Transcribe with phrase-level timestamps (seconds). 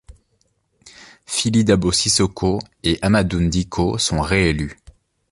[1.27, 4.77] Fily Dabo Sissoko et Hammadoun Dicko sont réélus.